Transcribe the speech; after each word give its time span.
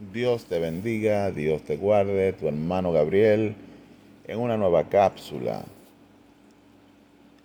Dios 0.00 0.44
te 0.44 0.60
bendiga, 0.60 1.32
Dios 1.32 1.62
te 1.62 1.76
guarde, 1.76 2.32
tu 2.32 2.46
hermano 2.46 2.92
Gabriel, 2.92 3.56
en 4.28 4.38
una 4.38 4.56
nueva 4.56 4.88
cápsula. 4.88 5.64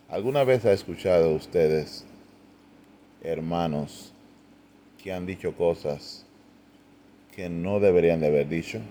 ¿Alguna 0.08 0.44
vez 0.44 0.64
ha 0.66 0.72
escuchado 0.72 1.34
ustedes, 1.34 2.06
hermanos, 3.24 4.14
que 5.02 5.12
han 5.12 5.26
dicho 5.26 5.56
cosas 5.56 6.28
que 7.36 7.50
no 7.50 7.80
deberían 7.80 8.20
de 8.20 8.28
haber 8.28 8.48
dicho? 8.48 8.82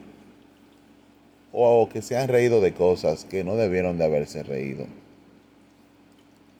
O 1.52 1.88
que 1.88 2.02
se 2.02 2.16
han 2.16 2.26
reído 2.26 2.60
de 2.60 2.74
cosas 2.74 3.24
que 3.24 3.44
no 3.44 3.54
debieron 3.54 3.96
de 3.96 4.04
haberse 4.04 4.42
reído. 4.42 4.86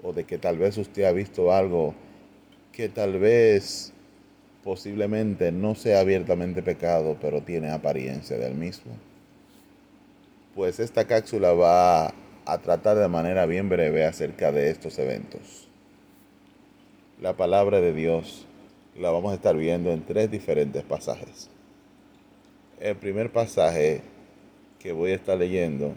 O 0.05 0.13
de 0.13 0.23
que 0.23 0.39
tal 0.39 0.57
vez 0.57 0.79
usted 0.79 1.03
ha 1.03 1.13
visto 1.13 1.53
algo 1.53 1.95
que 2.71 2.89
tal 2.89 3.19
vez 3.19 3.93
posiblemente 4.65 5.51
no 5.53 5.75
sea 5.75 6.01
abiertamente 6.01 6.63
pecado, 6.63 7.17
pero 7.21 7.43
tiene 7.43 7.71
apariencia 7.71 8.39
del 8.39 8.55
mismo. 8.55 8.93
Pues 10.55 10.79
esta 10.81 11.07
cápsula 11.07 11.53
va 11.53 12.15
a 12.45 12.59
tratar 12.59 12.99
de 12.99 13.09
manera 13.09 13.47
bien 13.47 13.69
breve 13.69 14.05
acerca 14.05 14.53
de 14.53 14.71
estos 14.71 14.99
eventos. 14.99 15.69
La 17.21 17.37
palabra 17.37 17.81
de 17.81 17.93
Dios 17.93 18.47
la 18.99 19.11
vamos 19.11 19.33
a 19.33 19.37
estar 19.37 19.57
viendo 19.57 19.91
en 19.91 20.05
tres 20.05 20.31
diferentes 20.31 20.83
pasajes. 20.83 21.49
El 22.79 22.97
primer 22.97 23.33
pasaje 23.33 24.03
que 24.79 24.93
voy 24.93 25.13
a 25.13 25.15
estar 25.15 25.39
leyendo 25.39 25.95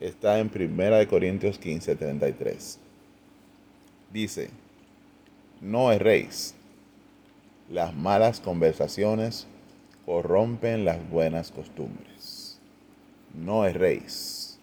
está 0.00 0.38
en 0.38 0.50
1 0.54 1.08
Corintios 1.08 1.58
15, 1.58 1.94
33. 1.94 2.78
Dice, 4.12 4.48
no 5.60 5.92
erréis 5.92 6.55
las 7.68 7.96
malas 7.96 8.40
conversaciones 8.40 9.48
corrompen 10.04 10.84
las 10.84 11.08
buenas 11.10 11.50
costumbres. 11.50 12.60
No 13.34 13.64
erréis. 13.66 14.58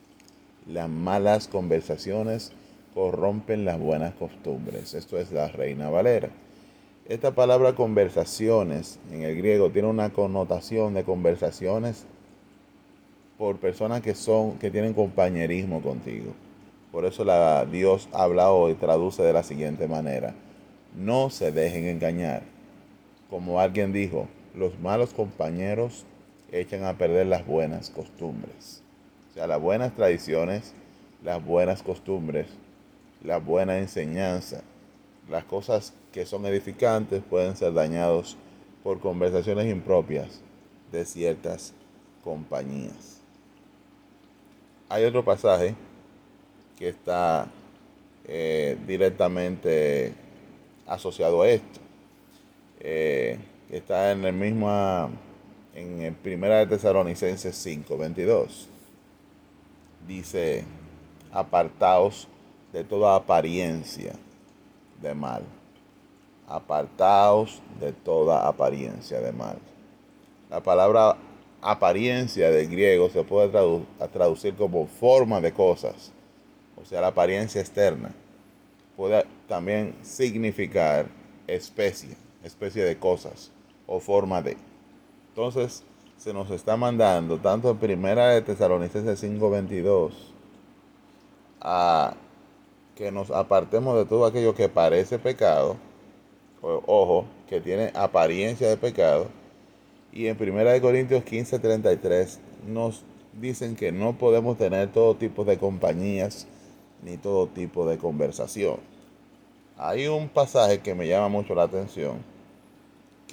Las 0.68 0.88
malas 0.88 1.50
conversaciones 1.50 2.54
corrompen 2.94 3.66
las 3.66 3.78
buenas 3.78 4.14
costumbres. 4.14 4.94
Esto 4.94 5.18
es 5.18 5.34
la 5.34 5.50
Reina 5.50 5.90
Valera. 5.90 6.30
Esta 7.10 7.32
palabra 7.32 7.74
conversaciones 7.74 9.00
en 9.12 9.24
el 9.24 9.36
griego 9.36 9.70
tiene 9.70 9.90
una 9.90 10.12
connotación 10.12 10.94
de 10.94 11.04
conversaciones 11.04 12.06
por 13.38 13.58
personas 13.58 14.02
que 14.02 14.16
son 14.16 14.58
que 14.60 14.72
tienen 14.72 14.94
compañerismo 14.94 15.82
contigo. 15.82 16.32
Por 16.94 17.04
eso 17.04 17.26
la 17.26 17.66
Dios 17.66 18.08
habla 18.14 18.52
hoy 18.52 18.76
traduce 18.76 19.22
de 19.22 19.34
la 19.34 19.44
siguiente 19.44 19.90
manera: 19.90 20.34
No 20.96 21.30
se 21.30 21.52
dejen 21.52 21.88
engañar 21.88 22.53
como 23.34 23.60
alguien 23.60 23.92
dijo, 23.92 24.28
los 24.54 24.80
malos 24.80 25.12
compañeros 25.12 26.06
echan 26.52 26.84
a 26.84 27.00
perder 27.00 27.26
las 27.26 27.48
buenas 27.48 27.90
costumbres. 27.90 28.84
O 29.32 29.34
sea, 29.34 29.48
las 29.48 29.60
buenas 29.60 29.96
tradiciones, 29.96 30.76
las 31.24 31.44
buenas 31.44 31.82
costumbres, 31.82 32.46
la 33.24 33.40
buena 33.40 33.80
enseñanza, 33.80 34.62
las 35.32 35.46
cosas 35.46 35.96
que 36.12 36.28
son 36.28 36.46
edificantes 36.46 37.24
pueden 37.28 37.56
ser 37.56 37.74
dañados 37.74 38.38
por 38.84 39.00
conversaciones 39.00 39.66
impropias 39.66 40.42
de 40.92 41.04
ciertas 41.04 41.74
compañías. 42.24 43.20
Hay 44.90 45.06
otro 45.06 45.26
pasaje 45.26 45.74
que 46.78 46.90
está 46.90 47.48
eh, 48.26 48.78
directamente 48.86 50.14
asociado 50.86 51.42
a 51.42 51.50
esto 51.50 51.83
eh, 52.84 53.40
está 53.70 54.12
en 54.12 54.26
el 54.26 54.34
mismo, 54.34 55.10
en 55.74 56.02
el 56.02 56.14
Primera 56.14 56.60
de 56.60 56.68
Tesalonicenses 56.68 57.56
5, 57.56 57.98
22. 57.98 58.68
Dice, 60.06 60.66
apartaos 61.32 62.28
de 62.74 62.84
toda 62.84 63.16
apariencia 63.16 64.14
de 65.02 65.14
mal. 65.14 65.44
Apartaos 66.46 67.62
de 67.80 67.94
toda 67.94 68.46
apariencia 68.46 69.22
de 69.22 69.32
mal. 69.32 69.58
La 70.50 70.62
palabra 70.62 71.16
apariencia 71.62 72.52
del 72.52 72.68
griego 72.68 73.10
se 73.10 73.24
puede 73.24 73.50
traducir 74.12 74.56
como 74.56 74.86
forma 74.88 75.40
de 75.40 75.54
cosas, 75.54 76.12
o 76.76 76.84
sea, 76.84 77.00
la 77.00 77.08
apariencia 77.08 77.62
externa. 77.62 78.14
Puede 78.98 79.26
también 79.48 79.96
significar 80.04 81.08
especie 81.48 82.23
especie 82.44 82.84
de 82.84 82.98
cosas 82.98 83.52
o 83.88 84.00
forma 84.00 84.42
de. 84.42 84.58
Entonces, 85.30 85.84
se 86.18 86.34
nos 86.34 86.52
está 86.52 86.78
mandando, 86.78 87.38
tanto 87.38 87.72
en 87.72 87.78
primera 87.78 88.30
de 88.30 88.42
Tesalonicenses 88.42 89.20
5:22, 89.20 90.14
a 91.60 92.16
que 92.96 93.12
nos 93.12 93.32
apartemos 93.32 93.98
de 93.98 94.06
todo 94.06 94.26
aquello 94.26 94.54
que 94.54 94.70
parece 94.70 95.18
pecado, 95.20 95.78
ojo, 96.62 97.26
que 97.50 97.60
tiene 97.60 97.92
apariencia 97.96 98.70
de 98.70 98.78
pecado, 98.78 99.28
y 100.12 100.28
en 100.28 100.38
primera 100.38 100.72
de 100.72 100.82
Corintios 100.82 101.24
15:33 101.24 102.40
nos 102.68 103.04
dicen 103.34 103.76
que 103.76 103.92
no 103.92 104.14
podemos 104.14 104.58
tener 104.58 104.92
todo 104.92 105.16
tipo 105.16 105.44
de 105.44 105.58
compañías 105.58 106.48
ni 107.02 107.18
todo 107.18 107.48
tipo 107.48 107.88
de 107.88 107.98
conversación. 107.98 108.78
Hay 109.78 110.08
un 110.08 110.30
pasaje 110.30 110.80
que 110.80 110.94
me 110.94 111.08
llama 111.08 111.30
mucho 111.30 111.56
la 111.56 111.64
atención 111.64 112.33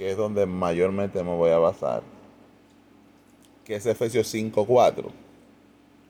que 0.00 0.10
es 0.10 0.16
donde 0.16 0.46
mayormente 0.46 1.22
me 1.22 1.36
voy 1.36 1.50
a 1.50 1.58
basar, 1.58 2.02
que 3.66 3.74
es 3.74 3.84
Efesios 3.84 4.34
5.4. 4.34 5.10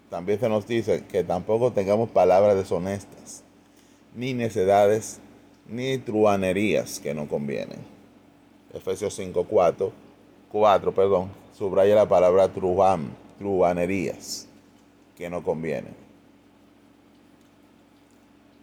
También 0.09 0.39
se 0.39 0.49
nos 0.49 0.65
dice 0.65 1.05
que 1.07 1.25
tampoco 1.25 1.73
tengamos 1.73 2.09
palabras 2.09 2.55
deshonestas, 2.55 3.43
ni 4.15 4.33
necedades, 4.33 5.19
ni 5.67 5.99
truanerías 5.99 7.01
que 7.01 7.15
no 7.15 7.27
convienen. 7.27 7.81
Efesios 8.73 9.19
5.4, 9.19 9.91
4, 10.53 10.95
perdón, 10.95 11.33
subraya 11.53 11.97
la 11.97 12.07
palabra 12.07 12.47
truan, 12.47 13.11
truanerías 13.41 14.47
que 15.17 15.29
no 15.29 15.43
convienen. 15.43 15.97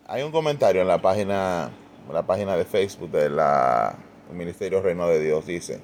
Hay 0.08 0.24
un 0.24 0.32
comentario 0.32 0.82
en 0.82 0.88
la 0.88 1.02
página, 1.02 1.70
en 2.08 2.14
la 2.14 2.26
página 2.26 2.56
de 2.56 2.64
Facebook 2.64 3.12
de 3.12 3.30
la 3.30 4.07
el 4.30 4.36
Ministerio 4.36 4.82
Reino 4.82 5.08
de 5.08 5.24
Dios 5.24 5.46
dice, 5.46 5.80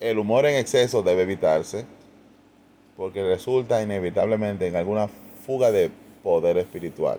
el 0.00 0.18
humor 0.18 0.46
en 0.46 0.56
exceso 0.56 1.02
debe 1.02 1.22
evitarse 1.22 1.86
porque 2.96 3.22
resulta 3.22 3.82
inevitablemente 3.82 4.66
en 4.66 4.76
alguna 4.76 5.08
fuga 5.46 5.70
de 5.70 5.90
poder 6.22 6.58
espiritual. 6.58 7.18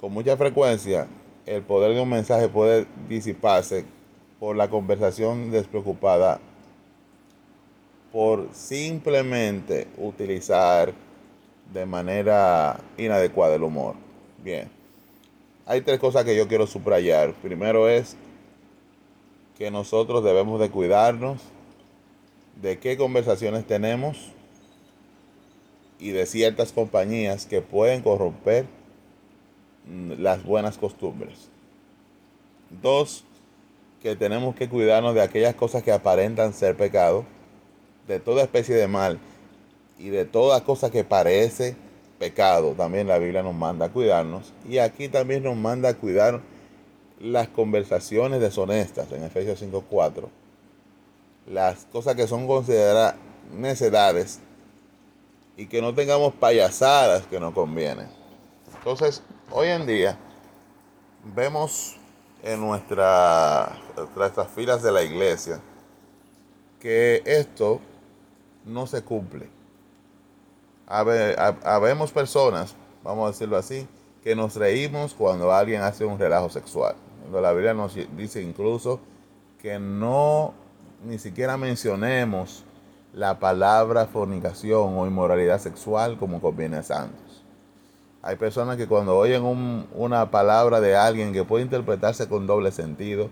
Con 0.00 0.12
mucha 0.12 0.36
frecuencia, 0.36 1.06
el 1.46 1.62
poder 1.62 1.94
de 1.94 2.00
un 2.00 2.08
mensaje 2.08 2.48
puede 2.48 2.86
disiparse 3.08 3.84
por 4.38 4.56
la 4.56 4.68
conversación 4.68 5.50
despreocupada, 5.50 6.40
por 8.12 8.48
simplemente 8.52 9.88
utilizar 9.98 10.92
de 11.72 11.86
manera 11.86 12.78
inadecuada 12.96 13.56
el 13.56 13.62
humor. 13.62 13.96
Bien 14.42 14.83
hay 15.66 15.80
tres 15.80 15.98
cosas 15.98 16.24
que 16.24 16.36
yo 16.36 16.46
quiero 16.48 16.66
subrayar. 16.66 17.34
Primero 17.34 17.88
es 17.88 18.16
que 19.56 19.70
nosotros 19.70 20.24
debemos 20.24 20.60
de 20.60 20.70
cuidarnos 20.70 21.40
de 22.60 22.78
qué 22.78 22.96
conversaciones 22.96 23.66
tenemos 23.66 24.30
y 25.98 26.10
de 26.10 26.26
ciertas 26.26 26.72
compañías 26.72 27.46
que 27.46 27.62
pueden 27.62 28.02
corromper 28.02 28.66
las 30.18 30.44
buenas 30.44 30.78
costumbres. 30.78 31.48
Dos, 32.82 33.24
que 34.02 34.16
tenemos 34.16 34.54
que 34.54 34.68
cuidarnos 34.68 35.14
de 35.14 35.22
aquellas 35.22 35.54
cosas 35.54 35.82
que 35.82 35.92
aparentan 35.92 36.52
ser 36.52 36.76
pecado, 36.76 37.24
de 38.06 38.20
toda 38.20 38.42
especie 38.42 38.74
de 38.74 38.86
mal 38.86 39.18
y 39.98 40.08
de 40.08 40.24
toda 40.24 40.62
cosa 40.64 40.90
que 40.90 41.04
parece 41.04 41.76
pecado. 42.24 42.72
También 42.72 43.06
la 43.06 43.18
Biblia 43.18 43.42
nos 43.42 43.54
manda 43.54 43.86
a 43.86 43.88
cuidarnos. 43.90 44.54
Y 44.66 44.78
aquí 44.78 45.10
también 45.10 45.42
nos 45.42 45.56
manda 45.56 45.90
a 45.90 45.94
cuidar 45.94 46.40
las 47.20 47.48
conversaciones 47.48 48.40
deshonestas 48.40 49.12
en 49.12 49.24
Efesios 49.24 49.62
5.4. 49.62 50.28
Las 51.46 51.84
cosas 51.84 52.14
que 52.14 52.26
son 52.26 52.46
consideradas 52.46 53.16
necedades 53.52 54.40
y 55.58 55.66
que 55.66 55.82
no 55.82 55.94
tengamos 55.94 56.32
payasadas 56.32 57.26
que 57.26 57.38
no 57.38 57.52
convienen. 57.52 58.08
Entonces, 58.78 59.22
hoy 59.50 59.68
en 59.68 59.86
día 59.86 60.16
vemos 61.34 61.96
en 62.42 62.58
nuestra, 62.58 63.78
nuestras 64.16 64.48
filas 64.48 64.82
de 64.82 64.92
la 64.92 65.02
iglesia 65.02 65.60
que 66.80 67.22
esto 67.26 67.80
no 68.64 68.86
se 68.86 69.02
cumple 69.02 69.48
habemos 70.86 72.12
personas, 72.12 72.74
vamos 73.02 73.24
a 73.24 73.32
decirlo 73.32 73.56
así, 73.56 73.86
que 74.22 74.34
nos 74.34 74.56
reímos 74.56 75.14
cuando 75.14 75.52
alguien 75.52 75.82
hace 75.82 76.04
un 76.04 76.18
relajo 76.18 76.48
sexual. 76.48 76.94
La 77.32 77.52
Biblia 77.52 77.74
nos 77.74 77.94
dice 78.16 78.42
incluso 78.42 79.00
que 79.60 79.78
no 79.78 80.54
ni 81.04 81.18
siquiera 81.18 81.56
mencionemos 81.56 82.64
la 83.12 83.38
palabra 83.38 84.06
fornicación 84.06 84.96
o 84.98 85.06
inmoralidad 85.06 85.60
sexual 85.60 86.18
como 86.18 86.40
conviene 86.40 86.78
a 86.78 86.82
santos. 86.82 87.44
Hay 88.22 88.36
personas 88.36 88.76
que 88.76 88.86
cuando 88.86 89.16
oyen 89.16 89.44
una 89.94 90.30
palabra 90.30 90.80
de 90.80 90.96
alguien 90.96 91.32
que 91.32 91.44
puede 91.44 91.64
interpretarse 91.64 92.28
con 92.28 92.46
doble 92.46 92.72
sentido, 92.72 93.28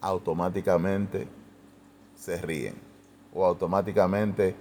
automáticamente 0.00 1.26
se 2.14 2.40
ríen 2.40 2.74
o 3.34 3.44
automáticamente 3.46 4.54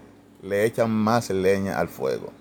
le 0.45 0.63
echan 0.63 0.91
más 0.91 1.29
leña 1.31 1.79
al 1.79 1.87
fuego. 1.89 2.31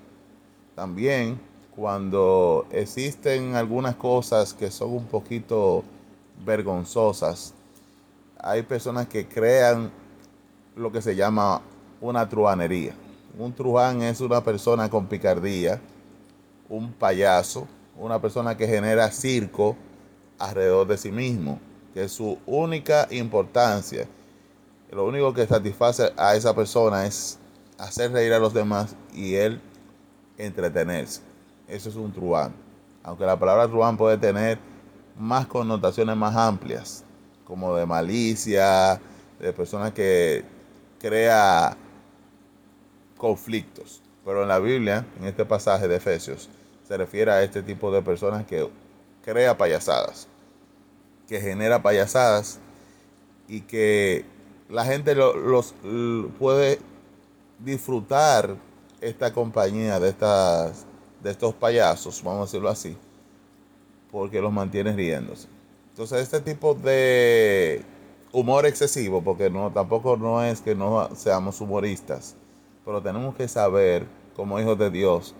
También 0.74 1.40
cuando 1.74 2.66
existen 2.70 3.56
algunas 3.56 3.96
cosas 3.96 4.52
que 4.52 4.70
son 4.70 4.92
un 4.92 5.06
poquito 5.06 5.82
vergonzosas, 6.44 7.54
hay 8.38 8.62
personas 8.62 9.08
que 9.08 9.26
crean 9.26 9.90
lo 10.76 10.92
que 10.92 11.00
se 11.00 11.16
llama 11.16 11.62
una 12.00 12.28
truanería. 12.28 12.94
Un 13.38 13.54
truán 13.54 14.02
es 14.02 14.20
una 14.20 14.44
persona 14.44 14.90
con 14.90 15.06
picardía, 15.06 15.80
un 16.68 16.92
payaso, 16.92 17.66
una 17.96 18.20
persona 18.20 18.56
que 18.56 18.66
genera 18.66 19.10
circo 19.10 19.76
alrededor 20.38 20.86
de 20.86 20.98
sí 20.98 21.10
mismo, 21.10 21.58
que 21.94 22.08
su 22.08 22.38
única 22.46 23.08
importancia, 23.10 24.06
lo 24.90 25.06
único 25.06 25.32
que 25.32 25.46
satisface 25.46 26.12
a 26.16 26.36
esa 26.36 26.54
persona 26.54 27.06
es 27.06 27.38
hacer 27.78 28.12
reír 28.12 28.32
a 28.32 28.38
los 28.38 28.54
demás 28.54 28.96
y 29.12 29.34
él 29.34 29.60
entretenerse. 30.38 31.20
Eso 31.68 31.88
es 31.88 31.96
un 31.96 32.12
truán. 32.12 32.54
Aunque 33.02 33.24
la 33.24 33.38
palabra 33.38 33.68
truán 33.68 33.96
puede 33.96 34.18
tener 34.18 34.58
más 35.18 35.46
connotaciones 35.46 36.16
más 36.16 36.34
amplias, 36.36 37.04
como 37.44 37.74
de 37.76 37.86
malicia, 37.86 39.00
de 39.38 39.52
personas 39.52 39.92
que 39.92 40.44
crea 40.98 41.76
conflictos. 43.16 44.02
Pero 44.24 44.42
en 44.42 44.48
la 44.48 44.58
Biblia, 44.58 45.06
en 45.20 45.26
este 45.26 45.44
pasaje 45.44 45.86
de 45.86 45.96
Efesios, 45.96 46.48
se 46.86 46.96
refiere 46.96 47.30
a 47.30 47.42
este 47.42 47.62
tipo 47.62 47.92
de 47.92 48.02
personas 48.02 48.46
que 48.46 48.68
crea 49.22 49.56
payasadas, 49.56 50.28
que 51.28 51.40
genera 51.40 51.82
payasadas 51.82 52.58
y 53.48 53.60
que 53.62 54.24
la 54.68 54.84
gente 54.84 55.14
los 55.14 55.74
puede 56.38 56.78
disfrutar 57.58 58.56
esta 59.00 59.32
compañía 59.32 60.00
de 60.00 60.08
estas 60.10 60.86
de 61.24 61.30
estos 61.30 61.54
payasos, 61.54 62.22
vamos 62.22 62.42
a 62.42 62.44
decirlo 62.44 62.68
así, 62.68 62.96
porque 64.12 64.42
los 64.42 64.52
mantiene 64.52 64.92
riéndose. 64.92 65.48
Entonces, 65.88 66.20
este 66.20 66.40
tipo 66.40 66.74
de 66.74 67.82
humor 68.30 68.66
excesivo, 68.66 69.22
porque 69.22 69.48
no 69.48 69.72
tampoco 69.72 70.18
no 70.18 70.44
es 70.44 70.60
que 70.60 70.74
no 70.74 71.08
seamos 71.16 71.60
humoristas, 71.62 72.36
pero 72.84 73.00
tenemos 73.00 73.34
que 73.34 73.48
saber, 73.48 74.06
como 74.36 74.60
hijos 74.60 74.78
de 74.78 74.90
Dios, 74.90 75.34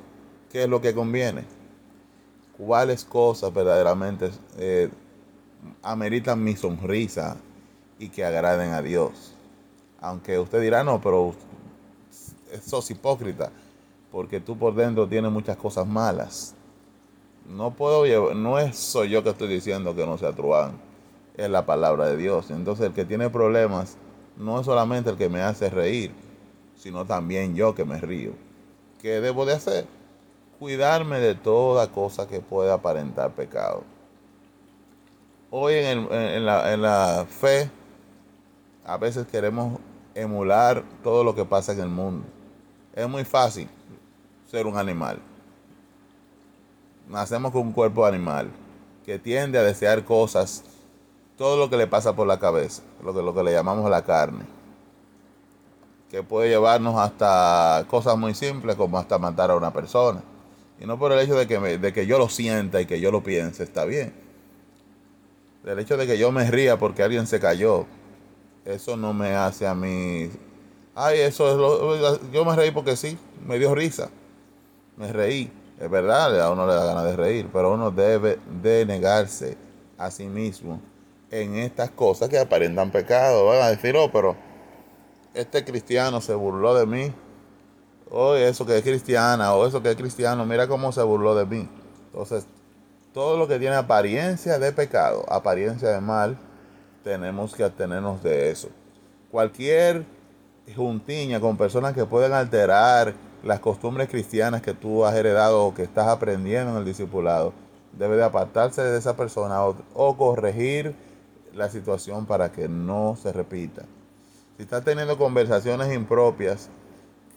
qué 0.51 0.63
es 0.63 0.69
lo 0.71 0.81
que 0.81 0.95
conviene, 0.95 1.45
cuáles 2.57 3.05
cosas 3.05 3.53
verdaderamente 3.53 4.31
eh, 4.57 4.89
ameritan 5.83 6.43
mi 6.43 6.57
sonrisa 6.57 7.37
y 7.99 8.09
que 8.09 8.25
agraden 8.25 8.73
a 8.73 8.81
Dios. 8.81 9.35
Aunque 10.01 10.39
usted 10.39 10.63
dirá, 10.63 10.83
no, 10.83 11.01
pero 11.01 11.35
sos 12.65 12.91
hipócrita, 12.91 13.51
porque 14.11 14.41
tú 14.41 14.57
por 14.57 14.75
dentro 14.75 15.09
tienes 15.09 15.31
muchas 15.31 15.57
cosas 15.57 15.87
malas. 15.87 16.55
No 17.49 17.73
puedo 17.73 18.07
llevar, 18.07 18.37
no 18.37 18.57
soy 18.73 19.11
yo 19.11 19.23
que 19.23 19.31
estoy 19.31 19.49
diciendo 19.49 19.95
que 19.95 20.07
no 20.07 20.17
sea 20.17 20.33
truán, 20.33 20.79
es 21.37 21.51
la 21.51 21.67
palabra 21.67 22.07
de 22.07 22.17
Dios. 22.17 22.51
Entonces 22.51 22.87
el 22.87 22.93
que 22.93 23.05
tiene 23.05 23.29
problemas 23.29 23.97
no 24.37 24.61
es 24.61 24.67
solamente 24.67 25.11
el 25.11 25.17
que 25.17 25.29
me 25.29 25.43
hace 25.43 25.69
reír, 25.69 26.13
sino 26.77 27.05
también 27.05 27.55
yo 27.55 27.75
que 27.75 27.85
me 27.85 28.01
río. 28.01 28.33
¿Qué 29.01 29.21
debo 29.21 29.45
de 29.45 29.53
hacer? 29.53 29.87
Cuidarme 30.59 31.19
de 31.19 31.35
toda 31.35 31.91
cosa 31.93 32.27
que 32.27 32.41
pueda 32.41 32.75
aparentar 32.75 33.33
pecado. 33.33 33.83
Hoy 35.51 35.75
en, 35.75 36.47
la, 36.47 36.73
en 36.73 36.83
la 36.83 37.27
fe, 37.29 37.71
a 38.85 38.97
veces 38.97 39.27
queremos 39.27 39.79
emular 40.15 40.85
todo 41.03 41.23
lo 41.23 41.35
que 41.35 41.45
pasa 41.45 41.73
en 41.73 41.81
el 41.81 41.89
mundo. 41.89 42.25
Es 42.95 43.09
muy 43.09 43.25
fácil 43.25 43.69
ser 44.51 44.67
un 44.67 44.77
animal. 44.77 45.19
Nacemos 47.09 47.53
con 47.53 47.63
un 47.63 47.73
cuerpo 47.73 48.07
animal 48.07 48.49
que 49.05 49.19
tiende 49.19 49.59
a 49.59 49.63
desear 49.63 50.05
cosas, 50.05 50.65
todo 51.37 51.59
lo 51.59 51.69
que 51.69 51.77
le 51.77 51.87
pasa 51.87 52.17
por 52.17 52.27
la 52.27 52.39
cabeza, 52.39 52.83
lo 53.03 53.13
que, 53.13 53.21
lo 53.21 53.35
que 53.35 53.43
le 53.43 53.53
llamamos 53.53 53.91
la 53.91 54.03
carne 54.03 54.55
que 56.15 56.23
puede 56.23 56.49
llevarnos 56.49 56.97
hasta 56.97 57.85
cosas 57.89 58.17
muy 58.17 58.35
simples 58.35 58.77
como 58.77 58.99
hasta 58.99 59.19
matar 59.19 59.51
a 59.51 59.57
una 59.57 59.73
persona. 59.73 60.23
Y 60.79 60.87
no 60.87 60.97
por 60.97 61.11
el 61.11 61.19
hecho 61.19 61.35
de 61.35 61.49
que, 61.49 61.59
de 61.59 61.93
que 61.93 62.07
yo 62.07 62.19
lo 62.19 62.29
sienta 62.29 62.81
y 62.81 62.87
que 62.87 63.01
yo 63.01 63.11
lo 63.11 63.25
piense, 63.25 63.65
está 63.65 63.85
bien. 63.85 64.15
El 65.67 65.77
hecho 65.77 65.97
de 65.97 66.07
que 66.07 66.17
yo 66.17 66.31
me 66.31 66.49
ría 66.49 66.79
porque 66.79 67.03
alguien 67.03 67.27
se 67.27 67.41
cayó, 67.41 67.87
eso 68.65 68.97
no 68.97 69.13
me 69.13 69.35
hace 69.35 69.67
a 69.67 69.75
mí... 69.75 70.31
Ay, 70.95 71.21
eso 71.21 71.51
es 71.51 71.57
lo... 71.57 72.31
Yo 72.31 72.45
me 72.45 72.55
reí 72.55 72.71
porque 72.71 72.97
sí, 72.97 73.19
me 73.47 73.59
dio 73.59 73.75
risa. 73.75 74.11
Me 74.97 75.13
reí. 75.13 75.51
Es 75.79 75.91
verdad, 75.91 76.41
a 76.41 76.51
uno 76.51 76.67
le 76.67 76.75
da 76.75 76.85
ganas 76.85 77.05
de 77.05 77.17
reír, 77.17 77.49
pero 77.53 77.75
uno 77.75 77.91
debe 77.91 78.39
de 78.63 78.87
negarse 78.87 79.57
a 79.99 80.11
sí 80.11 80.27
mismo 80.27 80.81
en 81.31 81.57
estas 81.57 81.91
cosas 81.91 82.29
que 82.29 82.39
aparentan 82.39 82.93
pecado. 82.93 83.47
Van 83.47 83.63
a 83.63 83.71
decir, 83.71 83.97
oh, 83.97 84.11
pero 84.13 84.37
este 85.35 85.65
cristiano 85.65 86.21
se 86.21 86.35
burló 86.35 86.75
de 86.75 86.87
mí, 86.87 87.13
o 88.09 88.35
eso 88.37 88.65
que 88.65 88.79
es 88.79 88.85
cristiana, 88.85 89.53
o 89.55 89.67
eso 89.67 89.83
que 89.83 89.91
es 89.91 89.97
cristiano, 89.97 90.47
mira 90.47 90.69
cómo 90.69 90.93
se 90.93 91.03
burló 91.03 91.35
de 91.35 91.45
mí. 91.45 91.69
Entonces, 92.07 92.47
todo 93.13 93.37
lo 93.37 93.49
que 93.49 93.59
tiene 93.59 93.75
apariencia 93.75 94.61
de 94.61 94.73
pecado, 94.73 95.25
apariencia 95.29 95.89
de 95.89 96.01
mal, 96.01 96.39
tenemos 97.03 97.55
que 97.55 97.65
atenernos 97.65 98.23
de 98.23 98.51
eso. 98.51 98.69
Cualquier 99.31 100.05
juntiña 100.75 101.41
con 101.41 101.57
personas 101.57 101.95
que 101.95 102.07
pueden 102.07 102.33
alterar 102.33 103.15
las 103.43 103.61
costumbres 103.61 104.09
cristianas 104.09 104.63
que 104.63 104.73
tú 104.73 105.05
has 105.05 105.15
heredado 105.15 105.65
o 105.65 105.75
que 105.75 105.83
estás 105.83 106.09
aprendiendo 106.09 106.73
en 106.73 106.79
el 106.79 106.85
discipulado, 106.85 107.53
debe 107.93 108.17
de 108.17 108.25
apartarse 108.25 108.83
de 108.83 108.99
esa 108.99 109.17
persona 109.17 109.63
o, 109.65 110.17
corregir 110.17 110.95
la 111.55 111.69
situación 111.69 112.27
para 112.27 112.51
que 112.51 112.69
no 112.69 113.17
se 113.21 113.33
repita 113.33 113.85
si 114.57 114.63
está 114.63 114.83
teniendo 114.83 115.19
conversaciones 115.19 115.93
impropias 115.93 116.69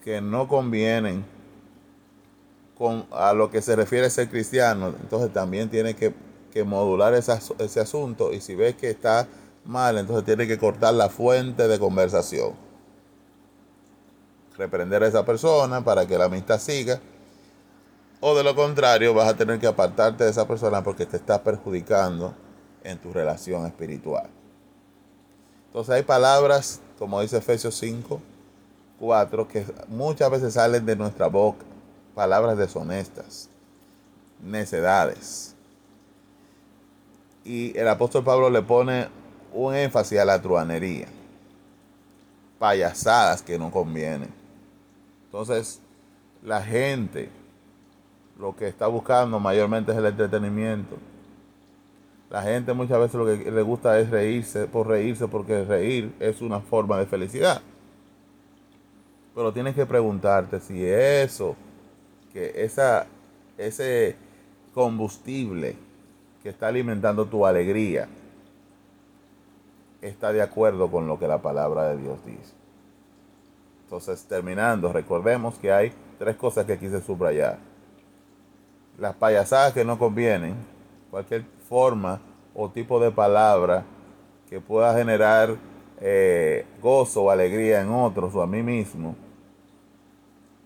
que 0.03 0.21
no 0.21 0.47
convienen 0.47 1.25
con, 2.77 3.05
a 3.11 3.33
lo 3.33 3.49
que 3.49 3.61
se 3.61 3.75
refiere 3.75 4.05
a 4.05 4.09
ser 4.09 4.29
cristiano, 4.29 4.93
entonces 5.01 5.33
también 5.33 5.69
tiene 5.69 5.95
que, 5.95 6.13
modular 6.65 7.13
ese 7.13 7.79
asunto 7.79 8.33
y 8.33 8.41
si 8.41 8.55
ves 8.55 8.75
que 8.75 8.89
está 8.89 9.27
mal, 9.63 9.99
entonces 9.99 10.25
tiene 10.25 10.47
que 10.47 10.57
cortar 10.57 10.95
la 10.95 11.07
fuente 11.07 11.67
de 11.67 11.77
conversación. 11.77 12.53
Reprender 14.57 15.03
a 15.03 15.07
esa 15.07 15.25
persona 15.25 15.83
para 15.83 16.05
que 16.07 16.17
la 16.17 16.25
amistad 16.25 16.59
siga. 16.59 16.99
O 18.19 18.35
de 18.35 18.43
lo 18.43 18.55
contrario, 18.55 19.13
vas 19.13 19.29
a 19.29 19.37
tener 19.37 19.59
que 19.59 19.67
apartarte 19.67 20.23
de 20.23 20.31
esa 20.31 20.47
persona 20.47 20.83
porque 20.83 21.05
te 21.05 21.17
está 21.17 21.43
perjudicando 21.43 22.33
en 22.83 22.97
tu 22.97 23.13
relación 23.13 23.65
espiritual. 23.65 24.29
Entonces 25.67 25.93
hay 25.93 26.03
palabras 26.03 26.81
como 26.97 27.21
dice 27.21 27.37
Efesios 27.37 27.75
5, 27.75 28.19
4, 28.99 29.47
que 29.47 29.65
muchas 29.87 30.31
veces 30.31 30.53
salen 30.53 30.85
de 30.85 30.95
nuestra 30.95 31.27
boca 31.27 31.63
palabras 32.15 32.57
deshonestas, 32.57 33.49
necedades. 34.41 35.55
Y 37.45 37.77
el 37.77 37.87
apóstol 37.87 38.23
Pablo 38.23 38.49
le 38.49 38.61
pone 38.61 39.07
un 39.53 39.75
énfasis 39.75 40.19
a 40.19 40.25
la 40.25 40.41
truanería, 40.41 41.07
payasadas 42.57 43.41
que 43.43 43.59
no 43.59 43.71
convienen. 43.71 44.33
Entonces, 45.37 45.81
la 46.43 46.61
gente 46.61 47.29
lo 48.39 48.55
que 48.55 48.67
está 48.67 48.87
buscando 48.87 49.39
mayormente 49.39 49.91
es 49.91 49.97
el 49.97 50.05
entretenimiento 50.05 50.97
la 52.29 52.41
gente 52.41 52.73
muchas 52.73 52.99
veces 52.99 53.15
lo 53.15 53.25
que 53.25 53.51
le 53.51 53.61
gusta 53.61 53.97
es 53.99 54.09
reírse 54.09 54.67
por 54.67 54.87
reírse 54.87 55.27
porque 55.27 55.63
reír 55.63 56.13
es 56.19 56.41
una 56.41 56.59
forma 56.59 56.97
de 56.97 57.05
felicidad. 57.05 57.61
Pero 59.33 59.53
tienes 59.53 59.75
que 59.75 59.85
preguntarte 59.85 60.59
si 60.59 60.83
eso, 60.83 61.55
que 62.33 62.51
esa, 62.63 63.07
ese 63.57 64.17
combustible 64.73 65.77
que 66.43 66.49
está 66.49 66.67
alimentando 66.67 67.25
tu 67.25 67.45
alegría 67.45 68.09
está 70.01 70.33
de 70.33 70.41
acuerdo 70.41 70.91
con 70.91 71.07
lo 71.07 71.17
que 71.17 71.27
la 71.27 71.41
palabra 71.41 71.89
de 71.89 71.97
Dios 71.97 72.19
dice. 72.25 72.53
Entonces, 73.87 74.25
terminando, 74.27 74.91
recordemos 74.91 75.57
que 75.59 75.71
hay 75.71 75.93
tres 76.19 76.35
cosas 76.35 76.65
que 76.65 76.77
quise 76.77 77.01
subrayar. 77.01 77.57
Las 78.99 79.15
payasadas 79.15 79.71
que 79.71 79.85
no 79.85 79.97
convienen, 79.97 80.55
cualquier 81.09 81.45
forma 81.69 82.19
o 82.53 82.69
tipo 82.69 82.99
de 82.99 83.11
palabra 83.11 83.85
que 84.49 84.59
pueda 84.59 84.93
generar 84.93 85.55
eh, 86.01 86.65
gozo 86.81 87.23
o 87.23 87.31
alegría 87.31 87.79
en 87.79 87.89
otros 87.89 88.35
o 88.35 88.41
a 88.41 88.47
mí 88.47 88.61
mismo, 88.61 89.15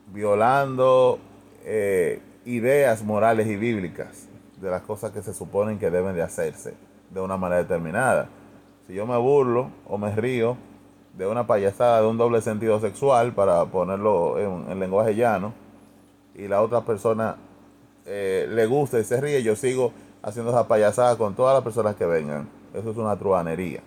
violando 0.08 1.20
eh, 1.64 2.24
ideas 2.46 3.04
morales 3.04 3.46
y 3.46 3.56
bíblicas 3.56 4.30
de 4.60 4.72
las 4.72 4.82
cosas 4.82 5.12
que 5.12 5.22
se 5.22 5.36
suponen 5.36 5.78
que 5.78 5.92
deben 5.92 6.16
de 6.16 6.24
hacerse 6.24 6.74
de 7.12 7.22
una 7.22 7.38
manera 7.38 7.62
determinada. 7.62 8.30
Si 8.88 8.96
yo 8.96 9.06
me 9.06 9.18
burlo 9.18 9.70
o 9.86 10.00
me 10.00 10.16
río 10.16 10.58
de 11.14 11.28
una 11.28 11.46
payasada 11.46 12.02
de 12.02 12.08
un 12.08 12.18
doble 12.18 12.42
sentido 12.42 12.80
sexual, 12.80 13.34
para 13.34 13.66
ponerlo 13.66 14.40
en, 14.40 14.80
lenguaje 14.80 15.16
llano, 15.16 15.54
y 16.36 16.48
la 16.48 16.62
otra 16.62 16.82
persona 16.82 17.36
eh, 18.06 18.48
le 18.50 18.66
gusta 18.66 19.00
y 19.00 19.04
se 19.04 19.20
ríe, 19.20 19.44
yo 19.44 19.56
sigo 19.56 19.92
haciendo 20.24 20.52
esa 20.52 20.68
payasada 20.68 21.18
con 21.18 21.36
todas 21.36 21.54
las 21.54 21.64
personas 21.64 21.96
que 21.96 22.06
vengan. 22.06 22.50
Eso 22.74 22.92
es 22.92 22.98
una 22.98 23.18
truanería. 23.18 23.82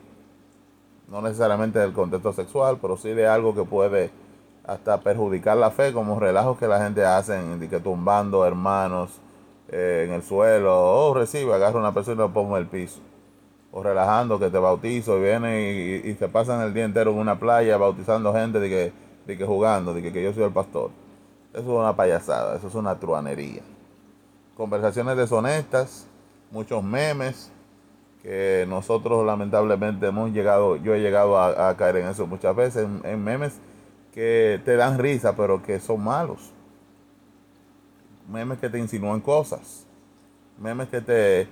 No 1.08 1.22
necesariamente 1.22 1.78
del 1.78 1.92
contexto 1.92 2.32
sexual, 2.32 2.78
pero 2.80 2.96
sí 2.96 3.10
de 3.10 3.26
algo 3.26 3.54
que 3.54 3.64
puede 3.64 4.10
hasta 4.66 5.00
perjudicar 5.00 5.56
la 5.56 5.70
fe, 5.70 5.92
como 5.92 6.18
relajos 6.18 6.58
que 6.58 6.66
la 6.66 6.82
gente 6.82 7.04
hace, 7.04 7.38
que 7.68 7.80
tumbando 7.80 8.46
hermanos 8.46 9.20
eh, 9.68 10.04
en 10.06 10.14
el 10.14 10.22
suelo, 10.22 10.74
o 10.74 11.10
oh, 11.10 11.14
recibe, 11.14 11.54
agarra 11.54 11.78
una 11.78 11.94
persona 11.94 12.16
y 12.16 12.26
lo 12.26 12.32
pongo 12.32 12.56
en 12.56 12.62
el 12.62 12.68
piso 12.68 13.00
o 13.76 13.82
relajando 13.82 14.38
que 14.38 14.50
te 14.50 14.58
bautizo 14.58 15.18
y 15.18 15.22
viene 15.22 16.02
y, 16.04 16.14
se 16.14 16.28
pasan 16.28 16.60
el 16.60 16.72
día 16.72 16.84
entero 16.84 17.10
en 17.10 17.18
una 17.18 17.40
playa 17.40 17.76
bautizando 17.76 18.32
gente 18.32 18.60
de 18.60 18.68
que, 18.68 18.92
de 19.26 19.36
que 19.36 19.44
jugando, 19.44 19.92
de 19.92 20.00
que, 20.00 20.12
que 20.12 20.22
yo 20.22 20.32
soy 20.32 20.44
el 20.44 20.52
pastor. 20.52 20.92
Eso 21.52 21.62
es 21.62 21.66
una 21.66 21.96
payasada, 21.96 22.56
eso 22.56 22.68
es 22.68 22.74
una 22.76 22.94
truanería. 22.94 23.62
Conversaciones 24.56 25.16
deshonestas, 25.16 26.06
muchos 26.52 26.84
memes, 26.84 27.50
que 28.22 28.64
nosotros 28.68 29.26
lamentablemente 29.26 30.06
hemos 30.06 30.30
llegado, 30.30 30.76
yo 30.76 30.94
he 30.94 31.00
llegado 31.00 31.36
a, 31.36 31.76
caer 31.76 31.96
en 31.96 32.06
eso 32.06 32.28
muchas 32.28 32.54
veces, 32.54 32.86
en 33.02 33.24
memes 33.24 33.58
que 34.12 34.60
te 34.64 34.76
dan 34.76 35.00
risa, 35.00 35.34
pero 35.34 35.60
que 35.60 35.80
son 35.80 36.00
malos. 36.00 36.52
Memes 38.30 38.58
que 38.58 38.70
te 38.70 38.78
insinúan 38.78 39.20
cosas. 39.20 39.84
Memes 40.60 40.88
que 40.88 41.00
te, 41.00 41.48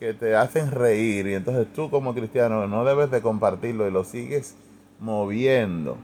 que 0.00 0.14
te 0.14 0.34
hacen 0.34 0.70
reír 0.70 1.26
y 1.26 1.34
entonces 1.34 1.70
tú 1.74 1.90
como 1.90 2.14
cristiano 2.14 2.66
no 2.66 2.86
debes 2.86 3.10
de 3.10 3.20
compartirlo 3.20 3.86
y 3.86 3.90
lo 3.90 4.02
sigues 4.02 4.56
moviendo. 4.98 5.98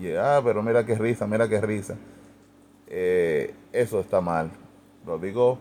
Y 0.00 0.14
ah, 0.14 0.40
pero 0.42 0.62
mira 0.62 0.86
qué 0.86 0.94
risa, 0.94 1.26
mira 1.26 1.46
qué 1.46 1.60
risa. 1.60 1.94
Eh, 2.86 3.54
eso 3.70 4.00
está 4.00 4.22
mal. 4.22 4.50
Lo 5.04 5.18
digo 5.18 5.58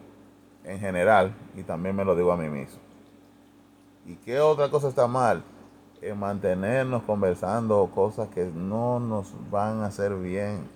en 0.63 0.79
general 0.79 1.33
y 1.57 1.63
también 1.63 1.93
me 1.93 2.05
lo 2.05 2.15
digo 2.15 2.31
a 2.31 2.37
mí 2.37 2.47
mismo. 2.47 2.79
¿Y 4.05 4.15
qué 4.15 4.39
otra 4.39 4.69
cosa 4.69 4.87
está 4.87 5.05
mal? 5.05 5.43
En 6.01 6.17
mantenernos 6.17 7.03
conversando 7.03 7.91
cosas 7.93 8.29
que 8.29 8.45
no 8.45 9.01
nos 9.01 9.33
van 9.51 9.81
a 9.81 9.87
hacer 9.87 10.15
bien. 10.15 10.69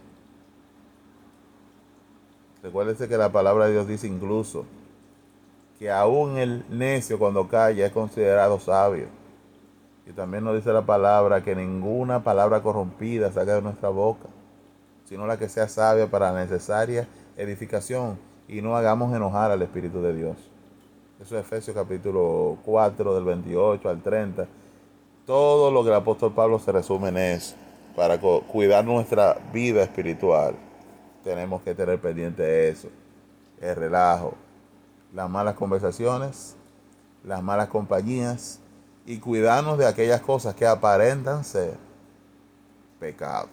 Recuérdese 2.61 3.07
que 3.07 3.15
la 3.15 3.31
palabra 3.31 3.67
de 3.67 3.71
Dios 3.71 3.87
dice 3.87 4.07
incluso 4.07 4.65
que 5.79 5.91
aún 5.91 6.37
el 6.37 6.65
necio 6.69 7.19
cuando 7.19 7.47
calla 7.47 7.85
es 7.85 7.91
considerado 7.91 8.59
sabio. 8.59 9.07
Y 10.05 10.11
también 10.11 10.43
nos 10.43 10.55
dice 10.55 10.71
la 10.71 10.85
palabra 10.85 11.43
que 11.43 11.55
ninguna 11.55 12.23
palabra 12.23 12.61
corrompida 12.61 13.31
salga 13.31 13.55
de 13.55 13.61
nuestra 13.61 13.89
boca, 13.89 14.27
sino 15.05 15.27
la 15.27 15.37
que 15.37 15.49
sea 15.49 15.67
sabia 15.67 16.09
para 16.09 16.31
la 16.31 16.41
necesaria 16.41 17.07
edificación 17.35 18.17
y 18.47 18.61
no 18.61 18.75
hagamos 18.75 19.13
enojar 19.15 19.51
al 19.51 19.61
Espíritu 19.61 20.01
de 20.01 20.13
Dios. 20.13 20.37
Eso 21.21 21.37
es 21.37 21.45
Efesios 21.45 21.75
capítulo 21.75 22.57
4 22.63 23.15
del 23.15 23.23
28 23.25 23.89
al 23.89 24.01
30. 24.01 24.47
Todo 25.25 25.71
lo 25.71 25.83
que 25.83 25.89
el 25.89 25.95
apóstol 25.95 26.33
Pablo 26.33 26.57
se 26.59 26.71
resume 26.71 27.09
en 27.09 27.17
eso. 27.17 27.55
Para 27.95 28.19
cuidar 28.19 28.85
nuestra 28.85 29.37
vida 29.51 29.83
espiritual 29.83 30.55
tenemos 31.23 31.61
que 31.63 31.75
tener 31.75 31.99
pendiente 31.99 32.43
de 32.43 32.69
eso. 32.69 32.87
El 33.59 33.75
relajo, 33.75 34.35
las 35.13 35.29
malas 35.29 35.55
conversaciones, 35.55 36.55
las 37.23 37.41
malas 37.41 37.67
compañías 37.67 38.59
y 39.05 39.19
cuidarnos 39.19 39.77
de 39.77 39.85
aquellas 39.85 40.21
cosas 40.21 40.55
que 40.55 40.65
aparentan 40.65 41.43
ser 41.43 41.75
pecado. 42.99 43.49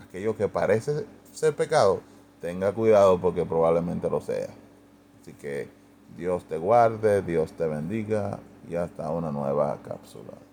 Aquello 0.00 0.36
que 0.36 0.48
parece 0.48 1.06
ser 1.32 1.54
pecado, 1.54 2.00
tenga 2.40 2.72
cuidado 2.72 3.20
porque 3.20 3.44
probablemente 3.44 4.08
lo 4.08 4.20
sea. 4.20 4.48
Así 5.20 5.32
que 5.34 5.68
Dios 6.16 6.44
te 6.44 6.58
guarde, 6.58 7.22
Dios 7.22 7.52
te 7.52 7.66
bendiga 7.66 8.38
y 8.68 8.76
hasta 8.76 9.10
una 9.10 9.30
nueva 9.30 9.78
cápsula. 9.82 10.45